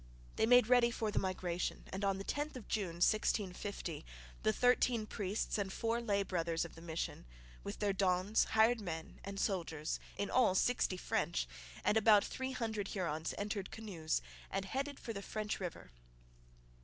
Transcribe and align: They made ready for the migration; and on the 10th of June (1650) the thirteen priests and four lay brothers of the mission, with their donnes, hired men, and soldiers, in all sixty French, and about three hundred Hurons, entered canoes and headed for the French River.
They 0.35 0.47
made 0.47 0.65
ready 0.67 0.89
for 0.89 1.11
the 1.11 1.19
migration; 1.19 1.83
and 1.93 2.03
on 2.03 2.17
the 2.17 2.23
10th 2.23 2.55
of 2.55 2.67
June 2.67 3.03
(1650) 3.05 4.03
the 4.41 4.51
thirteen 4.51 5.05
priests 5.05 5.59
and 5.59 5.71
four 5.71 6.01
lay 6.01 6.23
brothers 6.23 6.65
of 6.65 6.73
the 6.73 6.81
mission, 6.81 7.27
with 7.63 7.77
their 7.77 7.93
donnes, 7.93 8.45
hired 8.45 8.81
men, 8.81 9.19
and 9.23 9.39
soldiers, 9.39 9.99
in 10.17 10.31
all 10.31 10.55
sixty 10.55 10.97
French, 10.97 11.47
and 11.85 11.97
about 11.97 12.23
three 12.23 12.53
hundred 12.53 12.87
Hurons, 12.87 13.35
entered 13.37 13.69
canoes 13.69 14.23
and 14.49 14.65
headed 14.65 14.99
for 14.99 15.13
the 15.13 15.21
French 15.21 15.59
River. 15.59 15.91